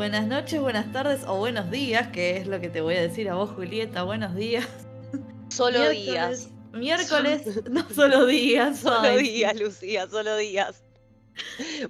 [0.00, 3.28] Buenas noches, buenas tardes o buenos días, que es lo que te voy a decir
[3.28, 4.02] a vos, Julieta.
[4.02, 4.66] Buenos días.
[5.50, 6.48] Solo Miércoles- días.
[6.72, 8.78] Miércoles, no solo días.
[8.80, 10.82] Solo ay, días, Lucía, solo días.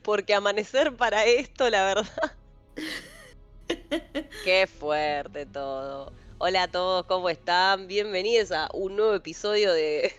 [0.02, 2.32] Porque amanecer para esto, la verdad.
[4.44, 6.12] Qué fuerte todo.
[6.38, 7.86] Hola a todos, ¿cómo están?
[7.86, 10.12] Bienvenidos a un nuevo episodio de.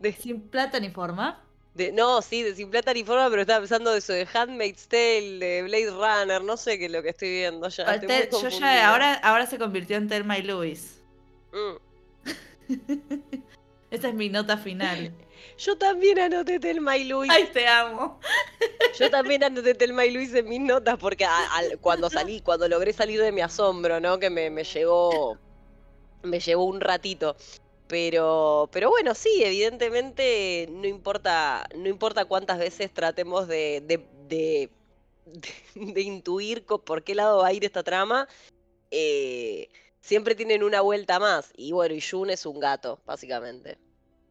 [0.00, 1.44] de, Sin plata ni forma.
[1.74, 4.88] De- no, sí, de Sin Plata ni Forma, pero estaba pensando de eso, de Handmaid's
[4.88, 7.94] Tale, de Blade Runner, no sé qué es lo que estoy viendo ya.
[7.94, 8.08] estoy
[8.42, 11.00] yo ya, ahora, ahora se convirtió en Telma y Luis.
[11.52, 11.76] Mm.
[13.90, 15.12] Esta es mi nota final.
[15.58, 17.30] Yo también anoté Telma y Luis.
[17.30, 18.18] Ay, te amo.
[18.98, 21.48] Yo también anoté Telma y Luis en mis notas porque a-
[21.80, 24.18] cuando salí, cuando logré salir de mi asombro, ¿no?
[24.18, 25.38] Que me, me llevó,
[26.22, 27.36] me llevó un ratito.
[27.86, 34.70] Pero, pero bueno, sí, evidentemente no importa, no importa cuántas veces tratemos de, de, de,
[35.26, 38.26] de- de intuir por qué lado va a ir esta trama,
[38.90, 39.68] eh,
[40.00, 41.52] siempre tienen una vuelta más.
[41.56, 43.76] Y bueno, y Jun es un gato, básicamente.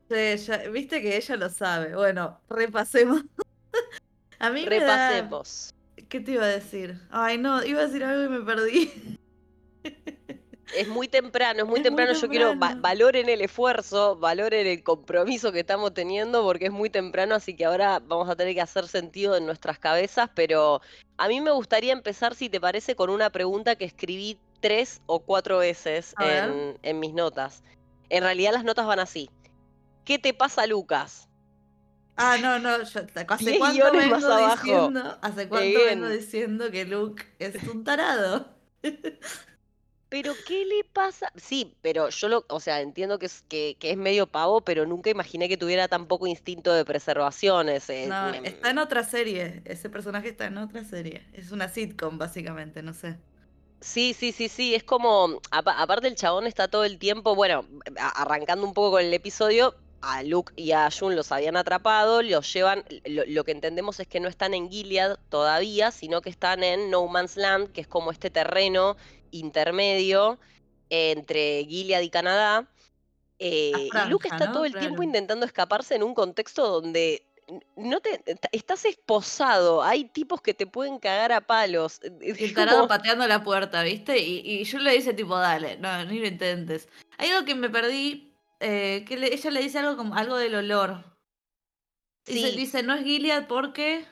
[0.09, 1.95] Sí, ya- Viste que ella lo sabe.
[1.95, 3.21] Bueno, repasemos.
[4.39, 5.09] A mí me da...
[5.09, 5.69] Repasemos.
[6.09, 6.99] ¿Qué te iba a decir?
[7.11, 8.91] Ay, no, iba a decir algo y me perdí.
[10.75, 12.13] Es muy temprano, es muy Es muy temprano.
[12.13, 16.89] Yo quiero va- valoren el esfuerzo, valoren el compromiso que estamos teniendo, porque es muy
[16.89, 20.29] temprano, así que ahora vamos a tener que hacer sentido en nuestras cabezas.
[20.35, 20.81] Pero
[21.17, 25.19] a mí me gustaría empezar, si te parece, con una pregunta que escribí tres o
[25.19, 27.63] cuatro veces en, en mis notas.
[28.09, 29.29] En realidad las notas van así.
[30.05, 31.27] ¿Qué te pasa, Lucas?
[32.15, 34.65] Ah, no, no, yo, ¿hace cuánto vengo más abajo.
[34.65, 35.19] diciendo?
[35.21, 38.53] ¿Hace cuánto vengo diciendo que Luke es un tarado?
[40.13, 41.31] ¿Pero qué le pasa?
[41.35, 44.85] Sí, pero yo lo, o sea, entiendo que es, que, que es medio pavo, pero
[44.85, 47.67] nunca imaginé que tuviera tan poco instinto de preservación.
[47.67, 49.63] ese- No, mm, está en otra serie.
[49.65, 51.23] Ese personaje está en otra serie.
[51.33, 53.17] Es una sitcom, básicamente, no sé.
[53.81, 57.65] Sí, sí, sí, sí, es como, apa- aparte el chabón está todo el tiempo, bueno,
[57.97, 62.53] arrancando un poco con el episodio, a Luke y a Jun los habían atrapado, los
[62.53, 66.63] llevan, lo, lo que entendemos es que no están en Gilead todavía, sino que están
[66.63, 68.95] en No Man's Land, que es como este terreno
[69.33, 70.39] intermedio
[70.89, 72.67] entre Gilead y Canadá.
[73.39, 74.53] Eh, y Luke está ¿no?
[74.53, 77.25] todo el tiempo intentando escaparse en un contexto donde
[77.75, 81.99] no te t- estás esposado, hay tipos que te pueden cagar a palos.
[82.21, 84.17] El tarado como- pateando la puerta, ¿viste?
[84.19, 86.87] Y, y yo le dice tipo, dale, no, ni lo intentes.
[87.17, 90.55] Hay algo que me perdí, eh, que le- ella le dice algo como algo del
[90.55, 91.03] olor.
[92.25, 94.05] Dice, dice, no es Gilead porque...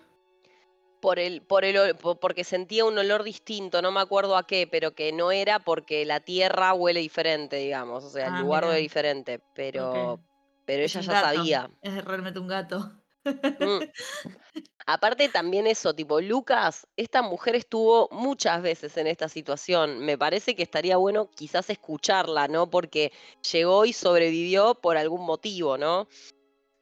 [1.01, 4.93] por el, por el, porque sentía un olor distinto, no me acuerdo a qué, pero
[4.93, 8.79] que no era porque la tierra huele diferente, digamos, o sea, el Ah, lugar huele
[8.79, 10.19] diferente, pero,
[10.65, 11.69] pero ella ya sabía.
[11.81, 12.91] Es realmente un gato.
[13.25, 13.79] Mm.
[14.87, 19.99] Aparte también eso, tipo, Lucas, esta mujer estuvo muchas veces en esta situación.
[19.99, 22.69] Me parece que estaría bueno quizás escucharla, ¿no?
[22.69, 23.11] Porque
[23.51, 26.07] llegó y sobrevivió por algún motivo, ¿no?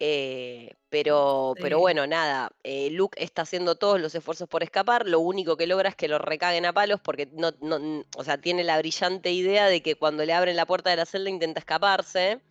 [0.01, 5.19] Eh, pero, pero bueno, nada, eh, Luke está haciendo todos los esfuerzos por escapar, lo
[5.19, 8.63] único que logra es que lo recaguen a palos porque no, no, o sea, tiene
[8.63, 12.41] la brillante idea de que cuando le abren la puerta de la celda intenta escaparse.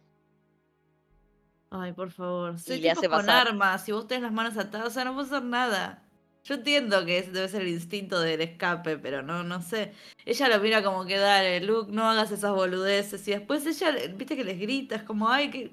[1.70, 2.56] Ay, por favor.
[2.66, 3.48] Y le hace con pasar.
[3.48, 6.04] armas, si vos tenés las manos atadas, o sea, no puedo hacer nada.
[6.44, 9.92] Yo entiendo que ese debe ser el instinto del escape, pero no, no sé.
[10.24, 13.26] Ella lo mira como que dale, Luke, no hagas esas boludeces.
[13.28, 15.72] Y después ella, viste que les grita, es como, ay, que.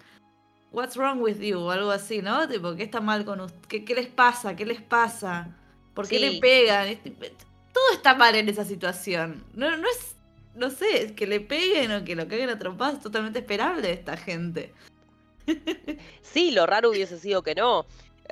[0.76, 1.58] What's wrong with you?
[1.60, 2.48] O algo así, ¿no?
[2.50, 3.60] Tipo, ¿qué está mal con usted?
[3.70, 4.56] ¿Qué, qué les pasa?
[4.56, 5.56] ¿Qué les pasa?
[5.94, 6.40] ¿Por qué le Sí.
[6.40, 6.88] pegan?
[6.88, 7.26] Es tipo,
[7.74, 9.44] Todo está mal en esa situación.
[9.54, 10.16] No, no es.
[10.54, 13.94] No sé, que le peguen o que lo caguen a trompadas es totalmente esperable de
[13.94, 14.74] esta gente.
[16.22, 17.80] Sí, lo raro hubiese sido que no.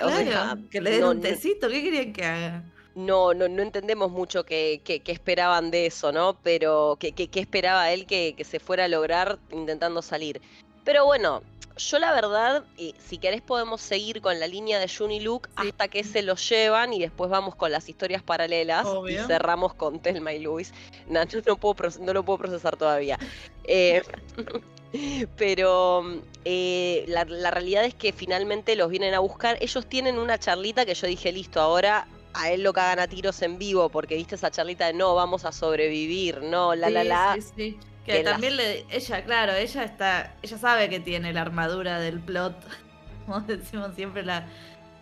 [0.02, 2.62] O sea, que le den no, un tecito, ¿qué querían que haga?
[2.96, 6.36] no, no, no entendemos mucho qué, qué- qué esperaban de eso, ¿no?
[6.42, 10.40] Pero qué, qué- qué esperaba él que, que se fuera a lograr intentando salir.
[10.84, 11.42] Pero bueno,
[11.76, 15.48] yo la verdad, eh, si querés podemos seguir con la línea de Jun y Luke
[15.60, 15.68] Sí.
[15.68, 19.22] hasta que se los llevan y después vamos con las historias paralelas Obvio.
[19.22, 20.72] y cerramos con Telma y Luis.
[21.08, 23.18] No, no, no puedo, no lo puedo procesar todavía.
[23.64, 24.02] Eh,
[25.36, 26.04] pero
[26.44, 29.56] eh, la, la realidad es que finalmente los vienen a buscar.
[29.60, 33.40] Ellos tienen una charlita que yo dije, listo, ahora a él lo cagan a tiros
[33.42, 37.08] en vivo, porque viste esa charlita de no, vamos a sobrevivir, no, la, la, Sí,
[37.08, 37.36] la.
[37.40, 37.78] sí, sí.
[38.04, 41.98] Que, que las- también le, ella, claro, ella está, ella sabe que tiene la armadura
[42.00, 42.54] del plot,
[43.26, 44.46] como decimos siempre, la,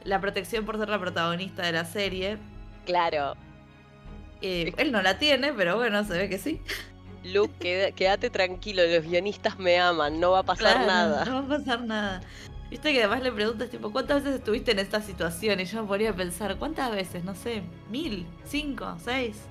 [0.04, 2.38] la protección por ser la protagonista de la serie.
[2.86, 3.34] Claro.
[4.40, 6.60] Eh, él no la tiene, pero bueno, se ve que sí.
[7.24, 11.24] Luke, quédate tranquilo, los guionistas me aman, no va a pasar Claro, nada.
[11.24, 12.20] No va a pasar nada.
[12.68, 15.60] Viste que además le preguntas, tipo, ¿cuántas veces estuviste en esta situación?
[15.60, 17.22] Y yo me ponía a pensar, ¿cuántas veces?
[17.22, 19.42] No sé, mil, cinco, seis.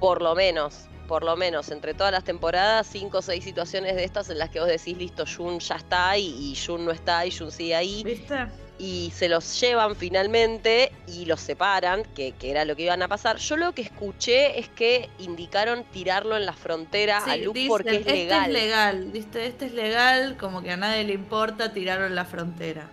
[0.00, 4.04] Por lo menos, por lo menos, entre todas las temporadas, cinco o seis situaciones de
[4.04, 7.26] estas en las que vos decís, listo, Jun ya está y, y Jun no está
[7.26, 8.04] y Jun sigue ahí.
[8.04, 8.46] ¿Viste?
[8.78, 13.08] y se los llevan finalmente y los separan, que, que, era lo que iban a
[13.08, 13.38] pasar.
[13.38, 17.68] Yo lo que escuché es que indicaron tirarlo en la frontera Sí, a Luke dicen,
[17.68, 18.46] porque es este legal.
[18.56, 19.46] es legal, ¿viste?
[19.46, 22.88] Este es legal, como que a nadie le importa tirarlo en la frontera.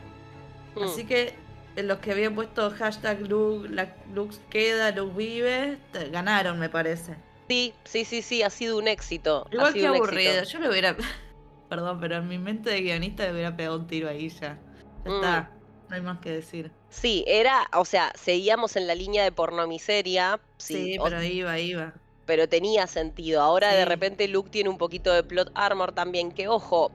[0.75, 0.83] Mm.
[0.83, 1.35] Así que
[1.75, 5.77] los que habían puesto hashtag Luke, la- Luke queda, Luke vive,
[6.11, 7.15] ganaron, me parece.
[7.47, 9.45] Sí, sí, sí, sí, ha sido un éxito.
[9.51, 10.33] Igual que aburrido.
[10.41, 10.51] éxito.
[10.57, 10.95] Yo le hubiera.
[11.69, 14.59] Perdón, pero en mi mente de guionista le hubiera pegado un tiro ahí ya.
[15.03, 15.15] Ya Mm.
[15.15, 15.51] está.
[15.87, 16.71] No hay más que decir.
[16.89, 21.59] Sí, era, o sea, seguíamos en la línea de pornomiseria, sí, Sí, o- pero iba,
[21.59, 21.93] iba.
[22.25, 23.41] pero tenía sentido.
[23.41, 26.91] Ahora de repente Luke tiene un poquito de plot armor también, que ojo,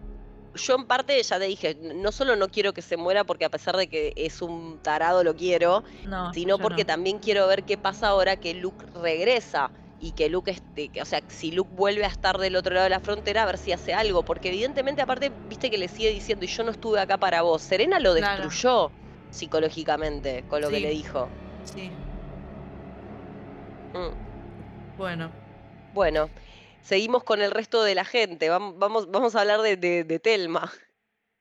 [0.55, 3.51] yo en parte ya te dije, no solo no quiero que se muera porque a
[3.51, 6.87] pesar de que es un tarado lo quiero, No, sino porque no.
[6.87, 9.71] también quiero ver qué pasa ahora que Luke regresa
[10.01, 12.85] y que Luke este, que- o sea, si Luke vuelve a estar del otro lado
[12.85, 16.11] de la frontera, a ver si hace algo, porque evidentemente aparte, viste que le sigue
[16.11, 18.45] diciendo, y yo no estuve acá para vos, Serena lo Claro.
[18.45, 18.95] destruyó
[19.31, 21.37] psicológicamente con lo que le dijo.
[21.63, 21.97] Sí,
[23.95, 24.15] Mm.
[24.97, 25.35] bueno.
[25.93, 26.33] Bueno,
[26.81, 30.19] seguimos con el resto de la gente, vamos, vamos, vamos a hablar de, de, de
[30.21, 30.73] Telma.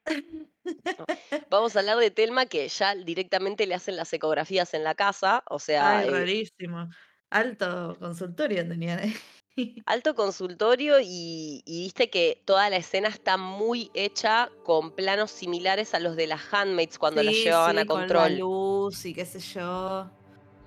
[1.49, 5.43] Vamos a hablar de Telma que ya directamente le hacen las ecografías en la casa,
[5.49, 6.89] o sea, Ay, eh, rarísimo.
[7.31, 9.15] Alto consultorio tenían ahí.
[9.85, 15.93] Alto consultorio y, y viste que toda la escena está muy hecha con planos similares
[15.93, 18.37] a los de las handmaids cuando las llevaban sí, a con la control.
[18.37, 20.09] luz y qué sé yo.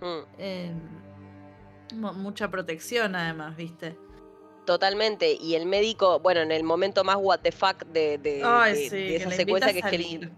[0.00, 0.80] Mm, Em,
[1.94, 3.96] mu- mucha protección además, ¿viste?
[4.66, 5.32] totalmente.
[5.40, 8.90] Y el médico, bueno, en el momento más what the fuck de, de- Ay, de-
[8.90, 10.32] sí, de que esa la secuencia que es que salir.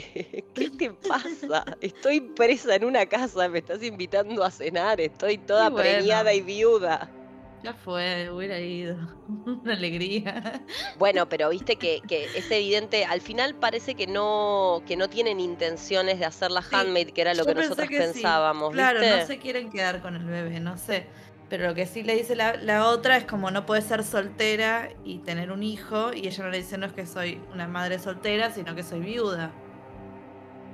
[0.54, 1.64] ¿Qué te pasa?
[1.80, 5.76] Estoy presa en una casa, me estás invitando a cenar, estoy toda Y bueno.
[5.76, 7.16] preñada y viuda.
[7.62, 8.96] Ya fue, hubiera ido.
[9.46, 10.64] Una alegría.
[10.94, 15.40] Bueno, pero viste que, que es evidente, al final parece que no, que no tienen
[15.40, 18.20] intenciones de hacer la Sí, handmaid, que era lo que nosotros que sí.
[18.22, 19.08] pensábamos, Claro, ¿viste?
[19.18, 21.06] no se quieren quedar con el bebé, no sé.
[21.48, 24.90] Pero lo que sí le dice la, la otra es como no puede ser soltera
[25.04, 26.12] y tener un hijo.
[26.12, 29.00] Y ella no le dice no es que soy una madre soltera, sino que soy
[29.00, 29.52] viuda.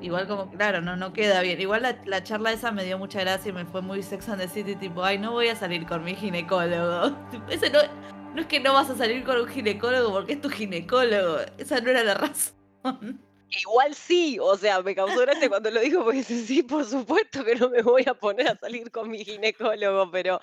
[0.03, 1.61] Igual como, claro, no, no queda bien.
[1.61, 4.41] Igual la, la charla esa me dio mucha gracia y me fue muy Sex and
[4.41, 7.17] the City, tipo, ay, no voy a salir con mi ginecólogo.
[7.51, 7.81] Ese no,
[8.35, 11.39] no es que no vas a salir con un ginecólogo porque es tu ginecólogo.
[11.59, 12.15] Esa no era la
[12.83, 13.21] razón.
[13.49, 17.45] Igual sí, o sea, me causó gracia cuando lo dijo porque dice, sí, por supuesto
[17.45, 20.41] que no me voy a poner a salir con mi ginecólogo, pero,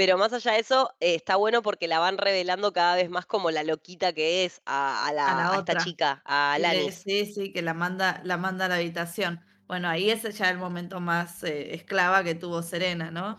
[0.00, 3.26] pero más allá de eso, eh, está bueno porque la van revelando cada vez más
[3.26, 7.02] como la loquita que es a, a la, A la a esta chica, a Alanis.
[7.04, 9.44] sí, sí, que la manda, la manda a la habitación.
[9.68, 13.38] Bueno, ahí es ya el momento más eh, esclava que tuvo Serena, ¿no?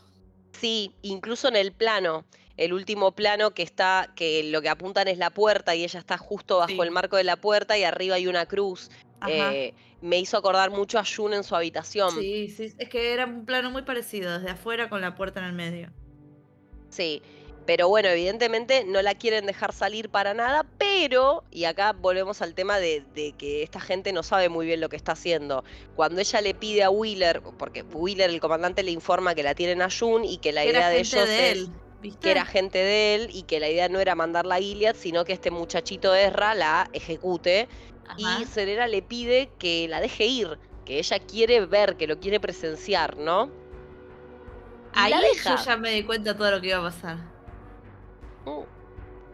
[0.52, 2.26] Sí, incluso en el plano,
[2.58, 6.20] el último plano que está, que lo que apuntan es la puerta y ella está
[6.20, 6.80] justo bajo Sí.
[6.80, 8.92] el marco de la puerta y arriba hay una cruz.
[9.28, 12.12] Eh, me hizo acordar mucho a Jun en su habitación.
[12.20, 15.48] Sí, sí, es que era un plano muy parecido, desde afuera con la puerta en
[15.48, 15.92] el medio.
[16.92, 17.22] Sí,
[17.66, 22.54] pero bueno, evidentemente no la quieren dejar salir para nada, pero, y acá volvemos al
[22.54, 25.64] tema de, de que esta gente no sabe muy bien lo que está haciendo.
[25.96, 29.82] Cuando ella le pide a Wheeler, porque Wheeler, el comandante, le informa que la tienen
[29.82, 31.52] a Jun y que la idea de ellos de
[32.04, 34.96] es que era gente de él y que la idea no era mandarla a Gilead,
[34.96, 37.68] sino que este muchachito Ezra la ejecute.
[38.08, 38.42] Ajá.
[38.42, 42.40] Y Serena le pide que la deje ir, que ella quiere ver, que lo quiere
[42.40, 43.61] presenciar, ¿no?
[44.94, 45.56] Ahí la deja.
[45.58, 47.18] yo ya me di cuenta de todo lo que iba a pasar.
[48.46, 48.62] Mm.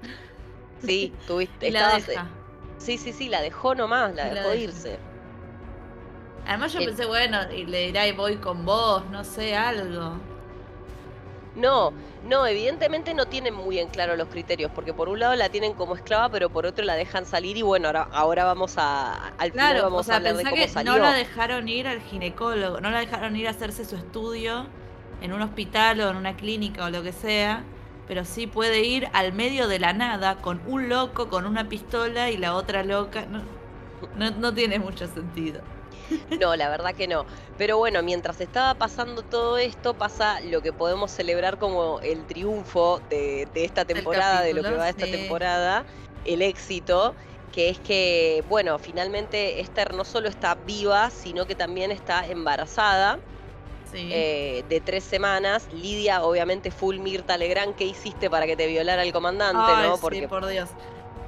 [0.85, 1.71] Sí, tuviste.
[1.71, 2.27] La deja.
[2.77, 4.63] Sí, sí, sí, la dejó nomás, la la dejó deja.
[4.63, 4.99] irse.
[6.45, 10.17] Además yo El- pensé, bueno, y le dirá y voy con vos, no sé, algo.
[11.55, 11.91] No,
[12.23, 15.73] no, evidentemente no tienen muy en claro los criterios, porque por un lado la tienen
[15.73, 19.51] como esclava, pero por otro la dejan salir y bueno, ahora, ahora vamos a, al
[19.51, 20.91] final Claro, vamos o sea, a hablar de cómo que salió.
[20.91, 24.67] no la dejaron ir al ginecólogo, no la dejaron ir a hacerse su estudio
[25.21, 27.63] en un hospital o en una clínica o lo que sea,
[28.07, 32.31] pero sí puede ir al medio de la nada con un loco con una pistola
[32.31, 33.25] y la otra loca.
[33.25, 33.41] No,
[34.15, 35.61] no, no tiene mucho sentido.
[36.39, 37.25] No, la verdad que no.
[37.57, 43.01] Pero bueno, mientras estaba pasando todo esto, pasa lo que podemos celebrar como el triunfo
[43.09, 45.11] de, de esta temporada, de lo que va de esta sí.
[45.11, 45.85] temporada,
[46.23, 47.13] el éxito,
[47.51, 53.19] que es que, bueno, finalmente Esther no solo está viva, sino que también está embarazada
[53.91, 54.09] Sí.
[54.11, 55.67] eh, de tres semanas.
[55.73, 59.95] Lidia, obviamente, full Mirta Legrand, ¿qué hiciste para que te violara el comandante, Ay, no?
[59.95, 60.69] sí, Porque por Dios.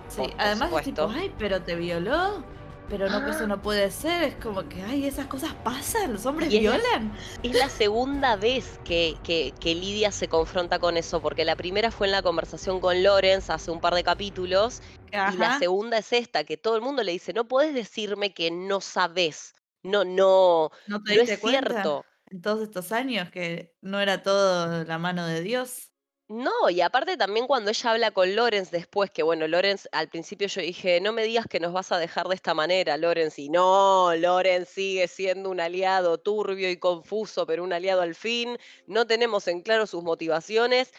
[0.10, 2.44] Sí, por- por además es tipo, ay, pero te violó.
[2.90, 3.48] pero no, que eso Ah.
[3.48, 4.24] no puede ser.
[4.24, 7.16] Es como que, ay, esas cosas pasan, los hombres Y violan.
[7.44, 11.92] Es la segunda vez que, que- que Lidia se confronta con eso, porque la primera
[11.92, 16.12] fue en la conversación con Lorenz hace un par de capítulos, y la segunda es
[16.14, 20.72] esta, que todo el mundo le dice, no podés decirme que no sabes, no, no,
[20.88, 22.06] ¿No te no diste es cuenta cierto.
[22.32, 25.92] En todos estos años que no era todo la mano de Dios?
[26.32, 30.48] No, y aparte también cuando ella habla con Lorenz después, que bueno, Lorenz al principio
[30.48, 33.50] yo dije, no me digas que nos vas a dejar de esta manera, Lorenz, y
[33.50, 39.08] no, Lorenz sigue siendo un aliado turbio y confuso, pero un aliado al fin, no
[39.08, 40.94] tenemos en claro sus motivaciones,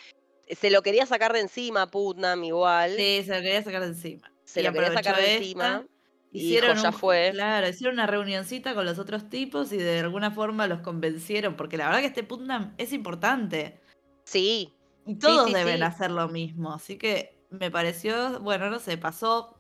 [0.48, 4.32] se lo quería sacar de encima Putnam igual, Sí, se lo quería sacar de encima.
[4.44, 5.86] se y lo quería sacar de esta, encima,
[6.32, 7.30] Hicieron ya un- fue.
[7.32, 11.76] Claro, hicieron una reunioncita con los otros tipos y de alguna forma los convencieron, porque
[11.76, 13.80] la verdad que este Putnam es importante.
[14.24, 14.74] Sí,
[15.06, 15.82] Y todos sí, deben sí.
[15.82, 16.72] hacer lo mismo.
[16.72, 19.58] Así que me pareció, bueno, no sé, pasó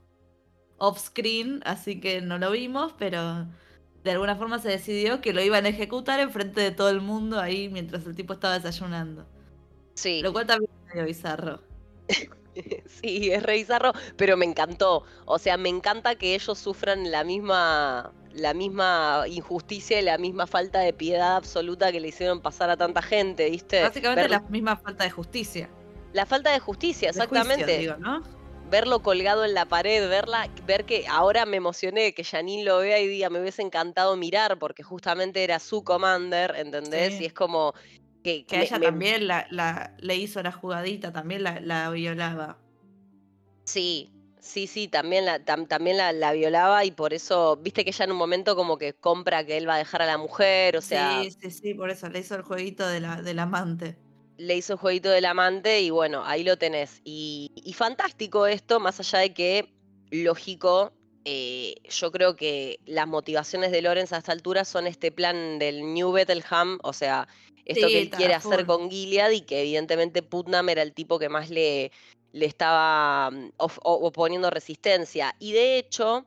[0.78, 3.46] off screen, así que no lo vimos, pero
[4.04, 7.38] de alguna forma se decidió que lo iban a ejecutar enfrente de todo el mundo
[7.40, 9.26] ahí mientras el tipo estaba desayunando.
[9.94, 10.22] sí.
[10.22, 11.60] Lo cual también es medio bizarro.
[13.02, 15.04] Sí, es re bizarro, pero me encantó.
[15.24, 20.46] O sea, me encanta que ellos sufran la misma, la misma injusticia y la misma
[20.46, 23.82] falta de piedad absoluta que le hicieron pasar a tanta gente, ¿viste?
[23.82, 25.70] Básicamente Ver- la misma falta de justicia.
[26.12, 27.78] la falta de justicia, de juicio, exactamente.
[27.78, 28.22] digo, ¿no?
[28.68, 33.00] Verlo colgado en la pared, verla, ver que ahora me emocioné que Janine lo vea
[33.00, 37.14] y diga, me hubiese encantado mirar, porque justamente era su commander, ¿entendés?
[37.14, 37.24] Sí.
[37.24, 37.74] Y es como
[38.22, 41.90] que, Que me- ella me- también la, la- le hizo la jugadita, también la, la
[41.90, 42.58] violaba.
[43.64, 44.10] Sí,
[44.40, 48.04] sí, sí, también la, tam- también la, la violaba y por eso, viste que ella
[48.04, 50.80] en un momento como que compra que él va a dejar a la mujer, o
[50.82, 53.96] sea, sí, sí, sí, por eso le hizo el jueguito de la, del amante.
[54.36, 57.00] le hizo el jueguito del amante y bueno, ahí lo tenés.
[57.04, 59.74] Y, y fantástico esto, más allá de que,
[60.10, 60.92] lógico,
[61.24, 65.92] eh, yo creo que las motivaciones de Lorenz a esta altura son este plan del
[65.92, 67.28] New Bettelham, o sea,
[67.70, 71.18] esto Sí, que él quiere hacer con Gilead y que evidentemente Putnam era el tipo
[71.18, 71.92] que más le,
[72.32, 75.34] le estaba mm, oponiendo resistencia.
[75.38, 76.24] Y de hecho,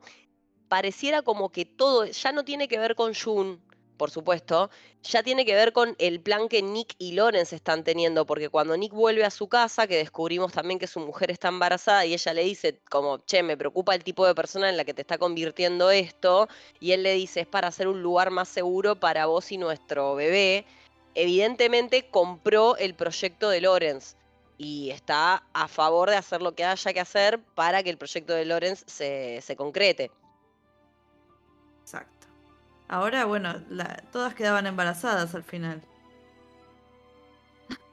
[0.68, 3.58] pareciera como que todo ya no tiene que ver con June,
[3.96, 4.70] por supuesto,
[5.02, 8.76] ya tiene que ver con el plan que Nick y Lorenz están teniendo, porque cuando
[8.76, 12.34] Nick vuelve a su casa, que descubrimos también que su mujer está embarazada y ella
[12.34, 15.18] le dice como, che, me preocupa el tipo de persona en la que te está
[15.18, 16.48] convirtiendo esto,
[16.80, 20.14] y él le dice, es para hacer un lugar más seguro para vos y nuestro
[20.16, 20.66] bebé,
[21.14, 24.16] evidentemente compró el proyecto de Lorenz
[24.58, 28.32] y está a favor de hacer lo que haya que hacer para que el proyecto
[28.34, 30.10] de Lorenz se, se concrete.
[31.82, 32.26] Exacto.
[32.88, 35.82] Ahora, bueno, la- todas quedaban embarazadas al final.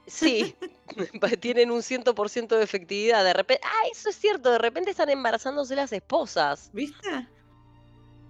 [0.06, 0.54] Sí,
[1.40, 3.24] tienen un 100% de efectividad.
[3.24, 6.70] De repente, ah, eso es cierto, de repente están embarazándose las esposas.
[6.72, 7.26] ¿Viste?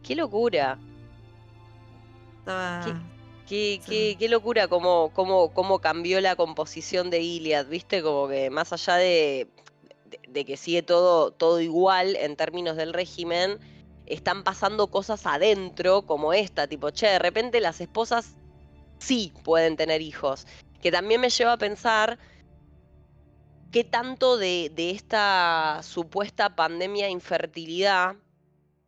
[0.03, 0.79] Qué locura,
[2.39, 2.81] Estaba.
[2.85, 2.93] qué,
[3.53, 3.83] Sí.
[3.87, 8.03] qué, qué locura cómo, cómo, cómo cambió la composición de Iliad, ¿viste?
[8.03, 9.47] Como que más allá de,
[10.07, 13.59] de, de que sigue todo, todo igual en términos del régimen,
[14.07, 18.37] están pasando cosas adentro como esta, tipo, che, de repente las esposas
[18.99, 20.47] sí pueden tener hijos.
[20.81, 22.19] Que también me lleva a pensar
[23.71, 28.17] qué tanto de, de esta supuesta pandemia de infertilidad.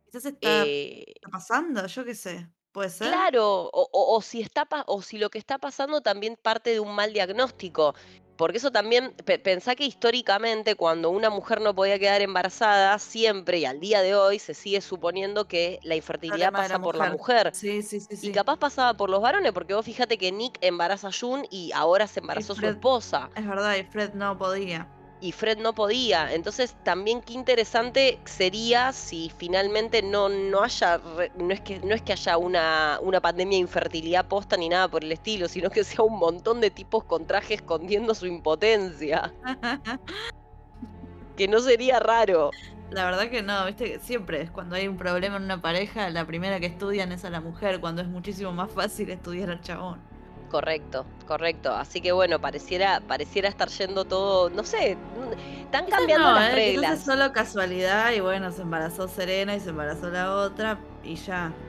[0.05, 2.49] Quizás está, eh, está pasando, yo qué sé.
[2.75, 3.07] ¿Puede ser?
[3.09, 6.79] claro, o, o- o si está o si lo que está pasando también parte de
[6.79, 7.95] un mal diagnóstico.
[8.37, 13.59] Porque eso también, pe- pensá que históricamente cuando una mujer no podía quedar embarazada, siempre
[13.59, 16.95] y al día de hoy se sigue suponiendo que la infertilidad Problema pasa la por
[16.97, 17.51] la mujer.
[17.55, 18.17] Sí, sí, sí.
[18.17, 18.27] sí.
[18.27, 21.71] Y capaz pasaba por los varones, porque vos fíjate que Nick embaraza a June y
[21.73, 23.29] ahora se embarazó su esposa.
[23.35, 24.89] Es verdad, y Fred no podía.
[25.21, 26.33] Y Fred no podía.
[26.33, 30.99] Entonces también qué interesante sería si finalmente no, no haya,
[31.37, 34.87] no es que, no es que haya una, una pandemia de infertilidad posta ni nada
[34.87, 39.33] por el estilo, sino que sea un montón de tipos con traje escondiendo su impotencia,
[41.37, 42.51] que no sería raro.
[42.91, 46.09] La verdad que no, viste que siempre es cuando hay un problema en una pareja,
[46.11, 49.61] la primera que estudian es a la mujer, cuando es muchísimo más fácil estudiar al
[49.61, 50.14] chabón.
[50.55, 51.71] Correcto, correcto.
[51.73, 54.97] Así que bueno, pareciera, pareciera estar yendo todo, no sé,
[55.63, 56.53] están cambiando no, las ¿eh?
[56.53, 56.99] Reglas.
[56.99, 61.59] es solo casualidad y bueno, se embarazó Serena y se embarazó la otra y ya.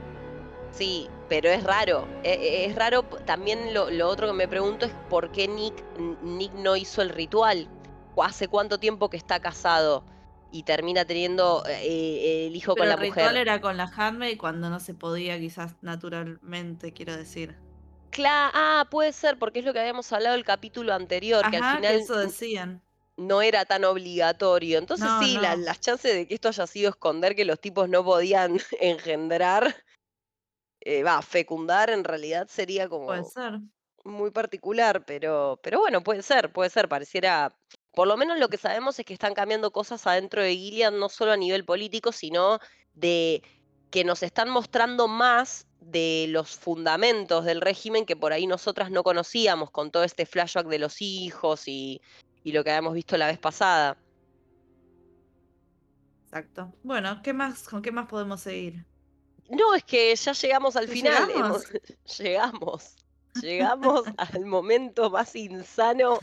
[0.70, 2.08] Sí, pero es raro.
[2.22, 3.04] e- e- Es, raro.
[3.24, 5.84] También lo, lo otro que me pregunto es por qué Nick,
[6.22, 7.68] Nick no hizo el ritual.
[8.14, 10.04] ¿O ¿Hace cuánto tiempo que está casado
[10.50, 13.36] y termina teniendo eh, el hijo Pero con la el ritual mujer?
[13.36, 17.56] era con la handmaid cuando no se podía, quizás naturalmente, quiero decir.
[18.16, 21.62] Cla- ah, puede ser, porque es lo que habíamos hablado el capítulo anterior, que al
[21.62, 22.80] que final eso decían.
[23.18, 24.78] no era tan obligatorio.
[24.78, 27.90] Entonces No, sí, la- las chances de que esto haya sido esconder que los tipos
[27.90, 29.76] no podían engendrar,
[30.80, 33.60] eh, va, fecundar en realidad sería Puede como ser.
[34.04, 37.54] muy particular, pero, pero bueno, puede ser, puede ser, pareciera...
[37.92, 41.08] Por lo menos lo que sabemos es que están cambiando cosas adentro de Gilead, no
[41.08, 42.60] solo a nivel político, sino
[42.94, 43.42] de
[43.90, 49.02] que nos están mostrando más de los fundamentos del régimen que por ahí nosotras no
[49.04, 52.00] conocíamos con todo este flashback de los hijos y,
[52.42, 53.96] y lo que habíamos visto la vez pasada.
[56.24, 56.72] Exacto.
[56.82, 57.68] Bueno, ¿qué más?
[57.68, 58.84] ¿Con qué más podemos seguir?
[59.48, 61.26] No, es que ya llegamos al ¿Ya final.
[61.28, 61.64] llegamos?
[61.70, 62.96] hemos- llegamos.
[63.42, 66.20] Llegamos al momento más insano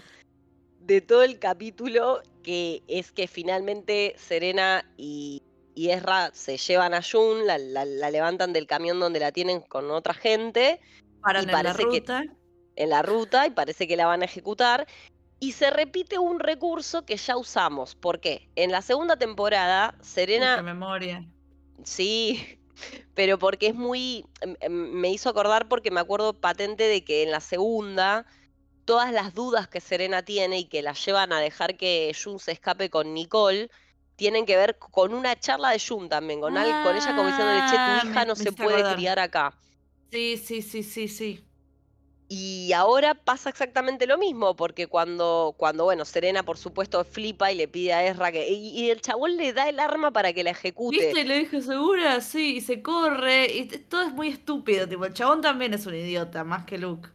[0.80, 5.44] de todo el capítulo, que es que finalmente Serena y,
[5.76, 9.62] y Ezra se llevan a Jun, la, la- la levantan del camión donde la tienen
[9.62, 10.80] con otra gente
[11.22, 12.24] Paran Y en la parece que- ruta.
[12.76, 14.86] en la ruta y parece que la van a ejecutar.
[15.40, 17.96] Y se repite un recurso que ya usamos.
[17.96, 18.50] ¿Por qué?
[18.56, 21.26] En la segunda temporada, Serena qué memoria.
[21.84, 22.60] Sí,
[23.16, 27.24] pero porque es muy, em- em, me hizo acordar porque me acuerdo patente de que
[27.24, 28.26] en la segunda,
[28.86, 32.52] todas las dudas que Serena tiene y que la llevan a dejar que Jun se
[32.52, 33.70] escape con Nicole,
[34.16, 37.64] tienen que ver con una charla de Jun también, con, al- con ella como diciéndole,
[37.64, 38.96] che, Ah, tu me- hija no se puede acordar.
[38.96, 39.58] criar acá.
[40.12, 41.44] Sí, sí, sí, sí, sí.
[42.30, 47.56] Y ahora pasa exactamente lo mismo, porque cuando, cuando, bueno, Serena por supuesto flipa y
[47.56, 48.50] le pide a Ezra que...
[48.50, 50.98] Y, y el chabón le da el arma para que la ejecute.
[50.98, 51.22] ¿Viste?
[51.22, 52.22] Y le dije, ¿segura?
[52.22, 53.54] Sí, y se corre.
[53.54, 54.88] Y todo es muy estúpido.
[54.88, 57.10] Tipo, el chabón también es un idiota, más que Luke.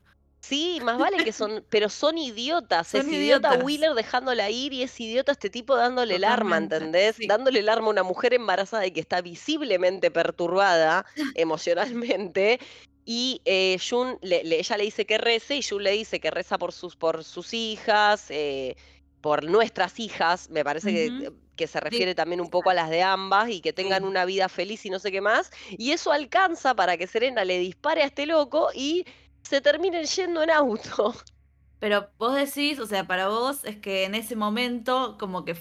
[0.48, 2.88] Sí, más vale que son, pero son idiotas.
[2.88, 3.64] Son es idiota idiotas.
[3.64, 7.16] Wheeler dejándola ir y es idiota este tipo dándole el arma, ¿entendés?
[7.16, 7.26] sí.
[7.26, 12.58] Dándole el arma a una mujer embarazada y que está visiblemente perturbada emocionalmente.
[13.04, 16.30] Y eh, Jun, le- le- ella le dice que rece y Jun le dice que
[16.30, 18.76] reza por sus, por sus hijas, eh,
[19.20, 20.50] por nuestras hijas.
[20.50, 23.72] Me parece que, que se refiere también un poco a las de ambas y que
[23.72, 24.08] tengan Sí.
[24.08, 25.50] una vida feliz y no sé qué más.
[25.70, 29.04] Y eso alcanza para que Serena le dispare a este loco y
[29.48, 31.14] se terminen yendo en auto.
[31.80, 35.56] Pero vos decís, o sea, para vos es que en ese momento como que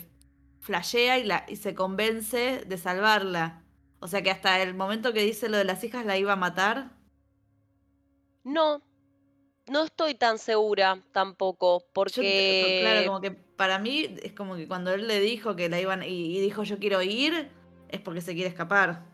[0.59, 3.63] flashea y, la, y se convence de salvarla.
[3.99, 6.35] O sea que hasta el momento que dice lo de las hijas la iba a
[6.35, 6.97] matar.
[8.43, 8.81] No,
[9.67, 14.67] no estoy tan segura tampoco, Yo, porque claro, como que para mí es como que
[14.67, 17.51] cuando él le dijo que la iban y, y dijo yo quiero ir,
[17.89, 19.05] es porque se quiere escapar.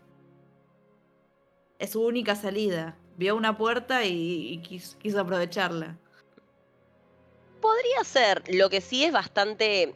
[1.78, 2.96] Es su única salida.
[3.16, 5.96] Vio una puerta y, y quis- quiso aprovecharla.
[7.60, 8.42] podría ser.
[8.54, 9.94] Lo que sí es bastante...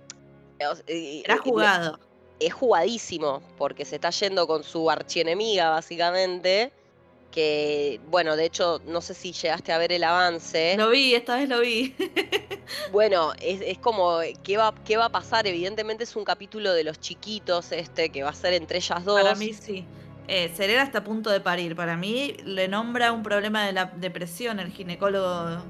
[0.86, 1.98] eh, Era jugado.
[2.40, 6.72] es jugadísimo, porque se está yendo con su archienemiga, básicamente.
[7.30, 10.76] Que, bueno, de hecho, no sé si llegaste a ver el avance.
[10.78, 11.94] Lo vi, esta vez lo vi.
[12.92, 15.46] Bueno, es, es como, ¿qué va, ¿qué va a pasar?
[15.46, 19.22] Evidentemente es un capítulo de los chiquitos, este, que va a ser entre ellas dos.
[19.22, 19.84] Para mí sí.
[20.28, 21.74] Eh, Serena está a punto de parir.
[21.74, 25.62] Para mí le nombra un problema de la depresión el ginecólogo,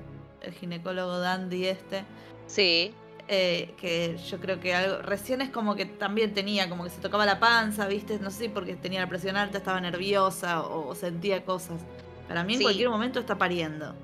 [0.42, 2.04] el ginecólogo Dandy este.
[2.46, 2.92] Sí,
[3.28, 7.00] eh, que yo creo que algo, recién es como que también tenía, como que se
[7.00, 8.18] tocaba la panza, ¿viste?
[8.18, 11.80] No sé si porque tenía la presión alta, estaba nerviosa o, o sentía cosas.
[12.26, 12.64] Para mí en Sí.
[12.64, 13.94] cualquier momento está pariendo.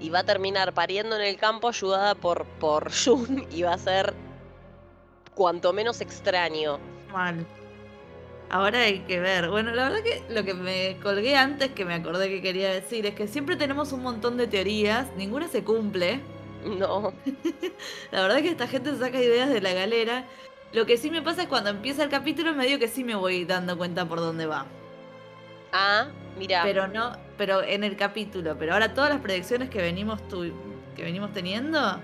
[0.00, 3.78] y va a terminar pariendo en el campo ayudada por, por Jun y va a
[3.78, 4.12] ser
[5.34, 6.78] cuanto menos extraño.
[7.12, 7.46] Mal.
[8.54, 9.50] Ahora hay que ver.
[9.50, 13.04] Bueno, la verdad que lo que me colgué antes, que me acordé que quería decir,
[13.06, 16.20] es que siempre tenemos un montón de teorías, ninguna se cumple.
[16.62, 17.12] No,
[18.12, 20.28] La verdad que esta gente saca ideas de la galera.
[20.72, 23.44] Lo que sí me pasa es cuando empieza el capítulo, medio que sí me voy
[23.44, 24.66] dando cuenta por dónde va.
[25.72, 28.56] ah, mira, Pero no, pero en el capítulo.
[28.58, 30.52] Pero ahora todas las predicciones que venimos tu-
[30.94, 32.00] que venimos teniendo,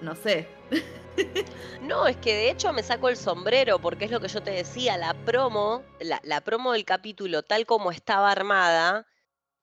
[0.00, 0.48] no sé.
[1.82, 4.50] no, es que de hecho me saco el sombrero porque es lo que yo te
[4.50, 9.06] decía, la promo, la, la promo del capítulo tal como estaba armada,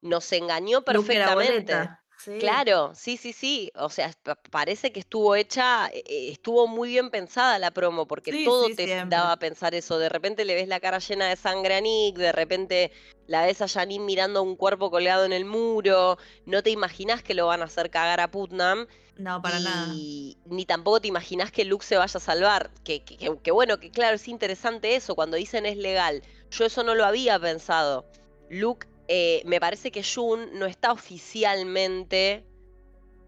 [0.02, 1.90] nos engañó perfectamente.
[2.20, 2.40] Sí.
[2.40, 3.72] Claro, sí, sí, sí.
[3.76, 8.08] O sea, pa- parece que estuvo hecha, eh, eh, estuvo muy bien pensada la promo,
[8.08, 9.18] porque Sí, todo sí, te siempre.
[9.18, 10.00] daba a pensar eso.
[10.00, 12.92] De repente le ves la cara llena de sangre a Nick, de repente
[13.28, 16.18] la ves a Janine mirando un cuerpo colgado en el muro.
[16.46, 18.88] No te imaginas que lo van a hacer cagar a Putnam.
[19.20, 19.94] No, para nada.
[19.96, 22.70] y ni tampoco te imaginas que Luke se vaya a salvar.
[22.84, 26.22] Que, que- que- que bueno, que claro, es interesante eso, cuando dicen es legal.
[26.52, 28.06] Yo eso no lo había pensado.
[28.50, 32.46] Luke, eh, me parece que Jun no está oficialmente.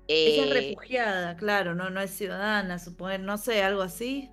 [0.07, 4.29] Ella es eh, refugiada, claro, no, no es ciudadana, suponer, no sé, algo así.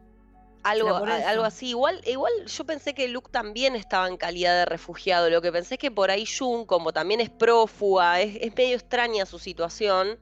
[0.62, 1.68] algo, algo así.
[1.70, 5.28] Igual, igual yo pensé que Luke también estaba en calidad de refugiado.
[5.30, 8.74] Lo que pensé es que por ahí Jun, como también es prófuga, es, es medio
[8.76, 10.18] extraña su situación.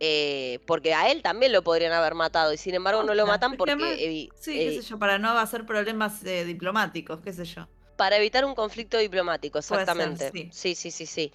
[0.00, 3.56] Eh, porque a él también lo podrían haber matado y sin embargo no lo matan
[3.56, 7.32] porque además- evi- Sí, qué eh, sé yo, para no hacer problemas eh, diplomáticos, qué
[7.32, 7.66] sé yo.
[7.96, 10.30] para evitar un conflicto diplomático, ser, exactamente.
[10.32, 10.50] sí.
[10.52, 11.32] sí, sí, sí, sí.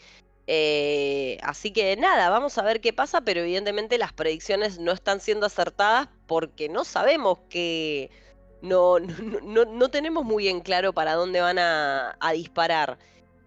[1.43, 5.45] Así que nada, vamos a ver qué pasa, pero evidentemente las predicciones no están siendo
[5.47, 8.09] acertadas porque no sabemos que
[8.61, 12.97] no, no, no- no tenemos muy en claro para dónde van a, a disparar.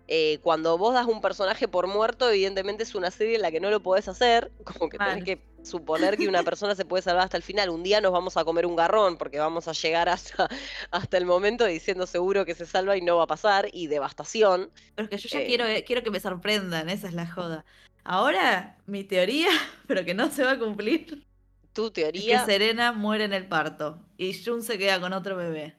[0.07, 3.61] Eh, cuando vos das un personaje por muerto, evidentemente es una serie en la que
[3.61, 7.25] no lo podés hacer, como que tenés que suponer que una persona se puede salvar
[7.25, 7.71] hasta el final.
[7.71, 10.49] Un día nos vamos a comer un garrón porque vamos a llegar hasta,
[10.90, 14.71] hasta el momento diciendo seguro que se salva y no va a pasar, y devastación.
[14.95, 15.47] Pero es que yo ya Eh.
[15.47, 17.64] quiero, eh, quiero que me sorprendan, esa es la joda.
[18.05, 19.49] Ahora, mi teoría,
[19.87, 21.25] pero que no se va a cumplir,
[21.73, 22.45] Tu es que teoría.
[22.45, 25.75] Serena muere en el parto y Jun se queda con otro bebé.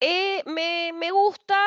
[0.00, 1.58] Eh, me, me gusta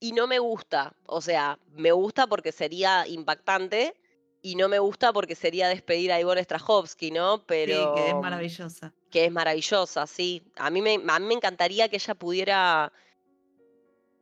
[0.00, 0.94] y no me gusta.
[1.06, 3.94] O sea, me gusta porque sería impactante
[4.42, 7.44] y no me gusta porque sería despedir a Ivonne Strahovski, ¿no?
[7.46, 8.92] Pero Sí, que es maravillosa.
[9.10, 10.42] que es maravillosa, sí.
[10.56, 12.92] A mí me, a mí me encantaría que ella pudiera.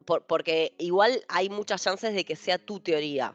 [0.05, 3.35] por- porque igual hay muchas chances de que sea tu teoría.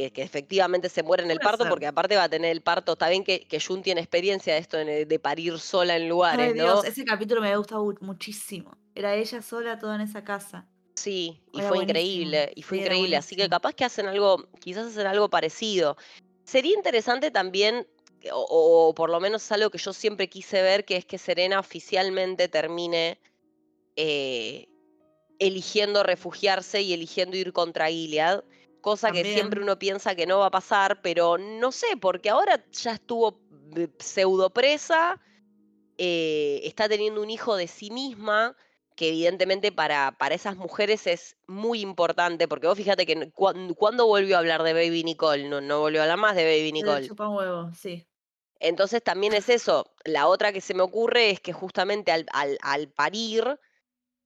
[0.00, 1.68] Que, que efectivamente se muere en el parto, ser.
[1.70, 2.92] porque aparte va a tener el parto.
[2.92, 6.46] Está bien que, que Jun tiene experiencia de esto de, de parir sola en lugares,
[6.46, 6.64] Ay, ¿no?
[6.64, 8.78] Dios, ese capítulo me había gustado mu- muchísimo.
[8.94, 10.66] Era ella sola toda en esa casa.
[10.94, 13.16] Sí, y Era fue increíble, y fue era increíble.
[13.18, 15.98] Así que capaz que hacen algo, quizás hacen algo parecido.
[16.44, 17.86] Sería interesante también,
[18.32, 21.18] o, o por lo menos es algo que yo siempre quise ver, que es que
[21.18, 23.18] Serena oficialmente termine
[23.96, 24.66] eh,
[25.38, 28.44] eligiendo refugiarse y eligiendo ir contra Gilead.
[28.80, 32.64] Cosa que siempre uno piensa que no va a pasar, pero no sé, porque ahora
[32.72, 33.40] ya estuvo
[33.76, 35.20] eh, pseudo presa,
[35.98, 38.56] eh, está teniendo un hijo de sí misma,
[38.96, 44.36] que evidentemente para, para esas mujeres es muy importante, porque vos fíjate que cuando volvió
[44.36, 47.06] a hablar de Baby Nicole, no, no volvió a hablar más de Baby Nicole.
[47.06, 48.06] chupa un huevo, sí.
[48.58, 49.90] Entonces también es eso.
[50.04, 53.58] La otra que se me ocurre es que justamente al, al- al parir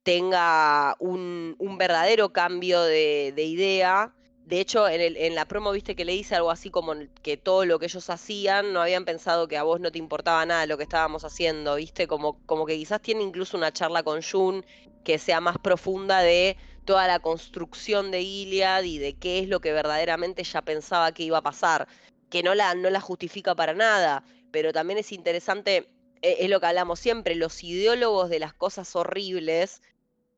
[0.03, 4.15] tenga un, un verdadero cambio de, de idea.
[4.45, 7.79] De hecho, en, la promo viste que le dice algo así como que todo lo
[7.79, 10.83] que ellos hacían no habían pensado que a vos no te importaba nada lo que
[10.83, 14.65] estábamos haciendo, viste, como, como que quizás tiene incluso una charla con Jun
[15.03, 19.61] que sea más profunda de toda la construcción de Iliad y de qué es lo
[19.61, 21.89] que verdaderamente ella pensaba que iba a pasar,
[22.29, 25.89] que no la, no la justifica para nada, pero también es interesante,
[26.21, 29.81] eh, es lo que hablamos siempre, los ideólogos de las cosas horribles,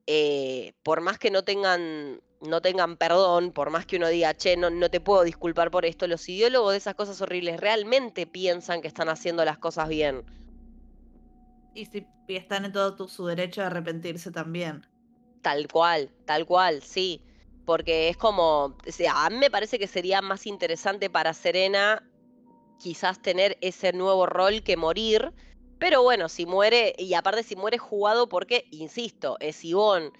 [0.06, 4.56] eh, por más que no tengan, no tengan perdón, por más que uno diga, che,
[4.56, 8.80] no, no te puedo disculpar por esto, los ideólogos de esas cosas horribles realmente piensan
[8.82, 10.24] que están haciendo las cosas bien.
[11.74, 14.86] Y, si, y están en todo tu- su derecho a arrepentirse también.
[15.42, 17.20] Tal cual, tal cual, sí.
[17.64, 22.02] Porque es como, o sea, a mí me parece que sería más interesante para Serena
[22.78, 25.32] quizás tener ese nuevo rol que morir.
[25.78, 30.10] Pero bueno, si muere, y aparte si muere jugado porque, insisto, es Ivonne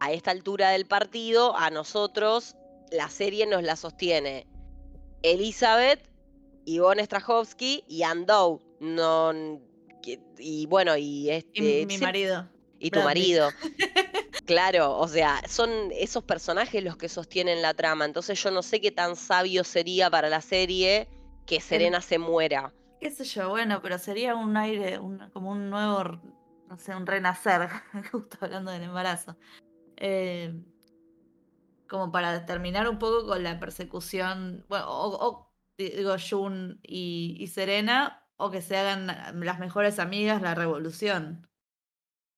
[0.00, 2.56] a esta altura del partido, a nosotros
[2.90, 4.46] la serie nos la sostiene
[5.22, 6.00] Elizabeth,
[6.64, 8.02] Ivonne Strahovski y.
[8.80, 9.32] No,
[10.02, 11.60] que- y bueno, y Y este...
[11.62, 12.48] mi- mi marido.
[12.78, 13.50] y tu marido.
[14.46, 18.04] Claro, o sea, son esos personajes los que sostienen la trama.
[18.04, 21.08] Entonces yo no sé qué tan sabio sería para la serie
[21.46, 22.74] que Serena se muera.
[23.04, 26.22] Qué sé yo, bueno, pero sería un aire, un- como un nuevo,
[26.68, 27.68] no sé, un renacer,
[28.12, 29.36] justo hablando del embarazo.
[29.98, 30.54] Eh,
[31.86, 38.50] como para terminar un poco con la persecución, bueno, o, digo, Jun y, Serena, o
[38.50, 41.46] que se hagan las mejores amigas la revolución.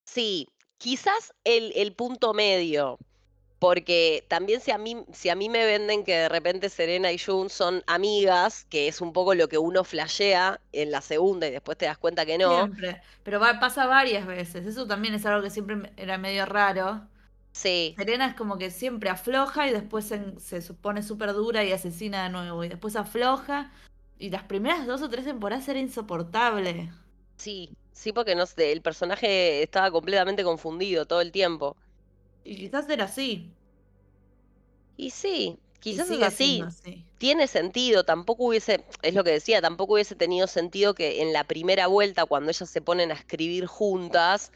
[0.05, 0.49] Sí,
[0.79, 2.99] quizás el punto medio.
[3.59, 7.19] Porque también si a mí, si a mí me venden que de repente Serena y
[7.19, 11.53] Jun son amigas, que es un poco lo que uno flashea en la segunda y
[11.53, 12.71] después te das cuenta que no.
[12.71, 13.01] Siempre.
[13.23, 14.67] Pero va- pasa varias veces.
[14.67, 17.09] Eso también es algo que siempre era medio raro.
[17.53, 21.73] Sí, Serena es como que siempre afloja y después se, se supone súper dura y
[21.73, 22.65] asesina de nuevo.
[22.65, 23.73] Y después afloja.
[24.19, 26.93] Y las primeras dos o tres temporadas era insoportable.
[27.37, 31.77] sí, sí, porque no el personaje estaba completamente confundido todo el tiempo.
[32.47, 33.51] Y quizás era así.
[34.97, 36.63] Y sí, quizás es así.
[37.19, 41.45] Tiene sentido, tampoco hubiese, es lo que decía, tampoco hubiese tenido sentido que en la
[41.45, 44.53] primera vuelta, cuando ellas se ponen a escribir juntas,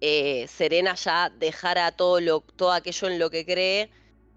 [0.00, 3.90] eh, Serena ya dejara todo, lo, todo aquello en lo que cree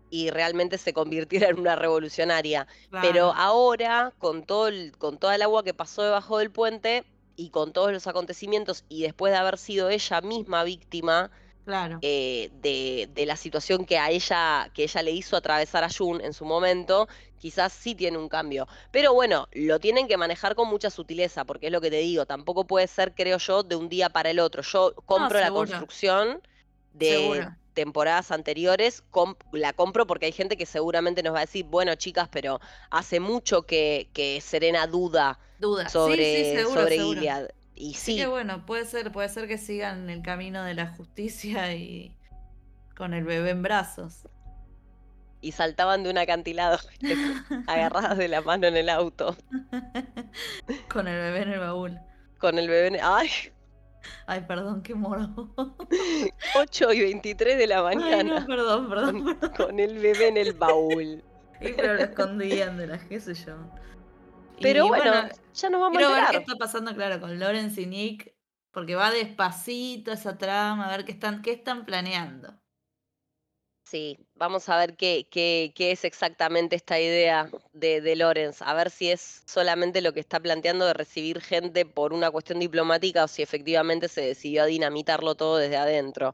[0.09, 2.65] y realmente se convirtiera en una revolucionaria.
[3.01, 7.03] Pero ahora, con todo el, con toda el agua que pasó debajo del puente
[7.35, 11.29] y con todos los acontecimientos y después de haber sido ella misma víctima,
[11.65, 12.01] Claro.
[12.01, 16.21] eh, de, de la situación que a ella, que ella le hizo atravesar a Jun
[16.21, 18.67] en su momento, quizás sí tiene un cambio.
[18.91, 22.25] Pero bueno, lo tienen que manejar con mucha sutileza, porque es lo que te digo,
[22.25, 24.61] tampoco puede ser, creo yo, de un día para el otro.
[24.63, 26.41] Yo compro la construcción
[26.93, 27.55] de Seguro.
[27.73, 29.03] temporadas anteriores,
[29.51, 33.19] la compro porque hay gente que seguramente nos va a decir, bueno, chicas, pero hace
[33.19, 35.89] mucho que, que Serena duda Duda.
[35.89, 37.19] sobre, sí, sí, seguro, sobre seguro.
[37.21, 37.49] Gilead.
[37.75, 41.73] Y Sí que bueno, puede ser, puede ser que sigan el camino de la justicia
[41.75, 42.15] y
[42.95, 44.27] con el bebé en brazos.
[45.41, 46.79] y saltaban de un acantilado,
[47.67, 49.35] agarradas de la mano en el auto,
[50.91, 51.99] con el bebé en el baúl.
[52.39, 52.97] con el bebé en...
[53.03, 53.29] ¡Ay!
[54.27, 55.49] Ay, perdón, qué moro.
[56.55, 59.23] 8 y 23 de la Ay, no, mañana, perdón, perdón.
[59.23, 59.55] con, perdón.
[59.57, 61.23] con el bebé en el baúl.
[61.59, 63.55] Y pero lo escondían de las qué sé yo.
[64.57, 66.41] Y Pero bueno, ya nos vamos a quiero ver qué enterar.
[66.41, 68.35] está pasando, claro, con Lawrence y Nick,
[68.71, 72.59] porque va despacito esa trama, a ver qué están, qué están planeando.
[73.87, 78.73] Sí, vamos a ver qué, qué, qué es exactamente esta idea de, de Lorenz, a
[78.73, 83.23] ver si es solamente lo que está planteando de recibir gente por una cuestión diplomática
[83.23, 86.33] o si efectivamente se decidió a dinamitarlo todo desde adentro.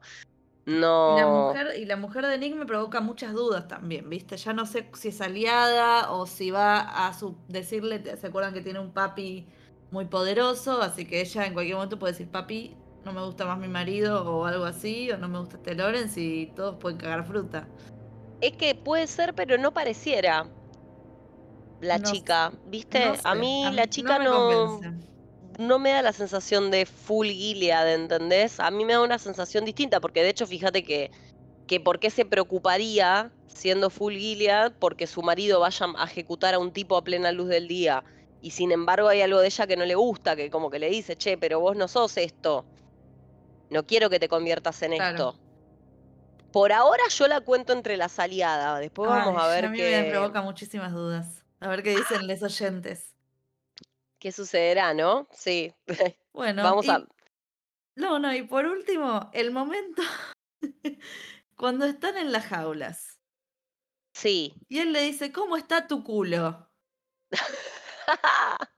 [1.04, 4.36] Y la No, mujer, y la mujer de Nick me provoca muchas dudas también, ¿viste?
[4.36, 8.62] Ya no sé si es aliada o si va a su decirle, ¿se acuerdan que
[8.62, 9.48] tiene un papi
[9.90, 10.80] muy poderoso?
[10.80, 14.24] Así que ella en cualquier momento puede decir, papi, no me gusta más mi marido
[14.24, 17.68] o algo así, o no me gusta este Lawrence y todos pueden cagar fruta.
[18.42, 20.52] es que puede ser, pero no pareciera
[21.80, 22.98] la No sé, chica, ¿viste?
[22.98, 24.90] No sé, a mí a la chica me no, convence.
[25.58, 28.60] No me da la sensación de full Gilead, ¿entendés?
[28.60, 31.10] A mí me da una sensación distinta, porque de hecho fíjate que,
[31.66, 36.58] que por qué se preocuparía siendo full Gilead porque su marido vaya a ejecutar a
[36.58, 38.04] un tipo a plena luz del día.
[38.40, 40.90] Y sin embargo hay algo de ella que no le gusta, que como que le
[40.90, 42.64] dice, che, pero vos no sos esto.
[43.70, 45.10] No quiero que te conviertas en Claro.
[45.10, 45.38] esto.
[46.50, 48.80] Por ahora yo la cuento entre las aliadas.
[48.80, 51.42] Después vamos a ver a mí me provoca muchísimas dudas.
[51.60, 53.11] A ver qué dicen los oyentes.
[54.22, 55.26] Qué sucederá, ¿no?
[55.32, 55.74] Sí.
[56.32, 57.04] Bueno, Vamos y- a.
[57.96, 60.00] No, no, y por último, el momento
[61.56, 63.18] cuando están en las jaulas.
[64.14, 64.54] Sí.
[64.68, 66.70] Y él le dice, ¿cómo está tu culo?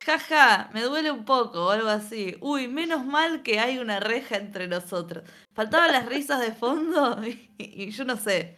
[0.00, 2.36] Jaja, me duele un poco o algo así.
[2.40, 5.28] Uy, menos mal que hay una reja entre nosotros.
[5.52, 8.56] Faltaban las risas de fondo y, y yo no sé.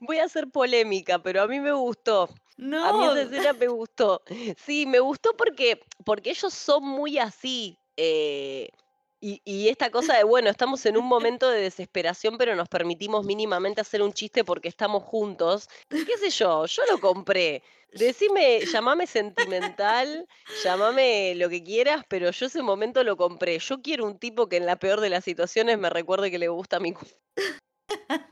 [0.00, 2.28] Voy a hacer polémica, pero a mí me gustó.
[2.84, 4.22] A mí esa escena me gustó.
[4.64, 7.76] Sí, me gustó porque, porque ellos son muy así.
[7.96, 8.68] eh,
[9.22, 13.24] y, y esta cosa de, bueno, estamos en un momento de desesperación, pero nos permitimos
[13.26, 15.68] mínimamente hacer un chiste porque estamos juntos.
[15.90, 16.64] ¿Qué sé yo?
[16.64, 17.62] Yo lo compré.
[17.92, 20.26] Decime, llamame sentimental,
[20.64, 23.58] llamame lo que quieras, pero yo ese momento lo compré.
[23.58, 26.48] Yo quiero un tipo que en la peor de las situaciones me recuerde que le
[26.48, 27.04] gusta mi cu-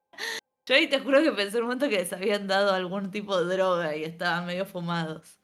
[0.68, 3.56] yo ahí te juro que pensé un momento que les habían dado algún tipo de
[3.56, 5.40] droga y estaban medio fumados.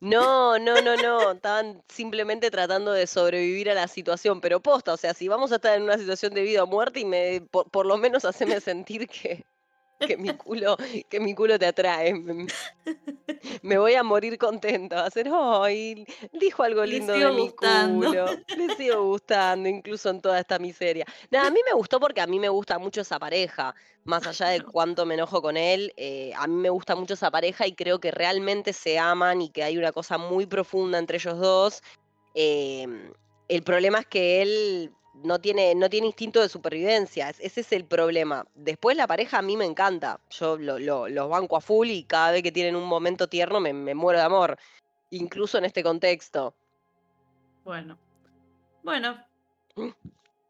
[0.00, 1.32] No, no, no, no.
[1.32, 5.56] Estaban simplemente tratando de sobrevivir a la situación, pero posta, o sea, si vamos a
[5.56, 8.60] estar en una situación de vida o muerte y me, por, por lo menos haceme
[8.60, 9.44] sentir que,
[10.02, 10.76] que mi culo,
[11.08, 12.14] que mi culo te atrae.
[13.62, 14.96] Me, voy a morir contento.
[14.96, 18.06] Va a ser, ay, dijo algo lindo de mi gustando".
[18.06, 18.26] culo.
[18.56, 21.04] Le sigo gustando, incluso en toda esta miseria.
[21.30, 23.74] Nada, a mí me gustó porque a mí me gusta mucho esa pareja.
[24.04, 27.30] Más allá de cuánto me enojo con él, eh, a mí me gusta mucho esa
[27.30, 31.18] pareja y creo que realmente se aman y que hay una cosa muy profunda entre
[31.18, 31.82] ellos dos.
[32.34, 33.12] Em,
[33.48, 37.28] el problema es que él no tiene, no tiene instinto de supervivencia.
[37.30, 38.46] es- Ese es el problema.
[38.54, 40.20] Después la pareja a mí me encanta.
[40.30, 43.60] Yo lo- lo- los banco a full y cada vez que tienen un momento tierno
[43.60, 44.58] me, me muero de amor.
[45.10, 46.54] Incluso en este contexto.
[47.64, 47.98] Bueno.
[48.82, 49.16] Bueno,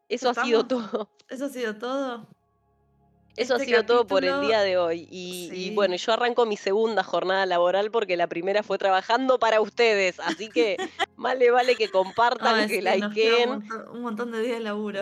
[0.09, 1.09] Eso ha sido todo.
[1.29, 2.27] eso ha sido todo.
[3.35, 5.07] Eso ha Este sido todo por el día de hoy.
[5.09, 10.19] Y, bueno, yo arranco mi segunda jornada laboral porque la primera fue trabajando para ustedes.
[10.19, 10.77] Así que
[11.15, 13.49] más le vale que compartan, que likeen.
[13.49, 15.01] un, montón, un montón de días de laburo.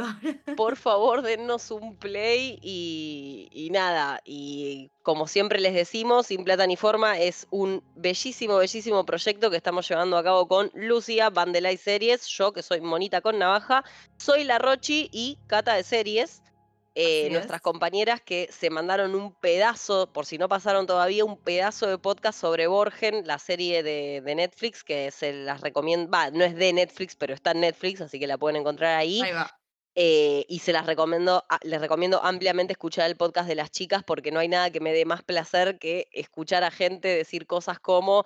[0.56, 4.22] Por favor, dennos un play y, y nada.
[4.24, 9.58] Y como siempre les decimos, Sin Plata ni Forma es un bellísimo, bellísimo proyecto que
[9.58, 13.84] estamos llevando a cabo con Lucia, Vandelay Series, yo que soy Monita con Navaja,
[14.18, 16.42] soy la Rochi y Cata de Series.
[16.96, 17.62] Eh, nuestras es.
[17.62, 22.40] compañeras que se mandaron un pedazo, por si no pasaron todavía, un pedazo de podcast
[22.40, 26.74] sobre Borgen, la serie de, de Netflix, que se las recomiendo, va, no es de
[26.74, 29.22] Netflix, pero está en Netflix, así que la pueden encontrar ahí.
[29.22, 29.58] Ahí va.
[29.94, 34.32] Eh, y se las recomiendo, les recomiendo ampliamente escuchar el podcast de las chicas porque
[34.32, 38.24] no hay nada que me dé más placer que escuchar a gente decir cosas como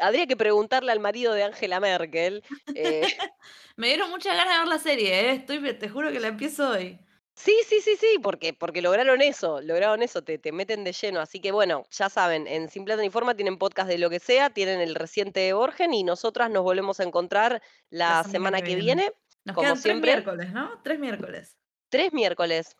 [0.00, 2.42] habría que preguntarle al marido de Angela Merkel.
[2.74, 3.02] eh,
[3.76, 5.30] Me dieron muchas ganas de ver la serie, ¿eh?
[5.32, 6.98] Estoy, te juro que la empiezo hoy.
[7.38, 11.20] Sí, sí, sí, sí, porque, porque lograron eso, lograron eso, te, te meten de lleno.
[11.20, 14.18] Así que bueno, ya saben, en Sin Plata ni Forma tienen podcast de lo que
[14.18, 18.74] sea, tienen el reciente de Borgen y nosotras nos volvemos a encontrar la, semana, que
[18.74, 19.12] viene.
[19.44, 20.12] Nos como quedan siempre.
[20.12, 20.80] tres miércoles, ¿no?
[20.82, 21.56] Tres miércoles.
[21.88, 22.76] Tres miércoles.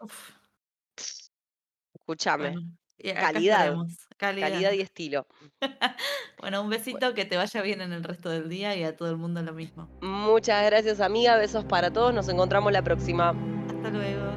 [1.95, 2.51] Escúchame.
[2.51, 2.79] bueno.
[3.15, 3.77] Calidad.
[4.17, 5.27] Calidad y estilo.
[6.41, 9.11] Bueno, un besito, que te vaya bien en el resto del día y a todo
[9.11, 9.89] el mundo lo mismo.
[10.01, 11.37] Muchas gracias, amiga.
[11.37, 12.15] Besos para todos.
[12.15, 13.31] Nos encontramos la próxima.
[13.31, 14.28] Hasta luego.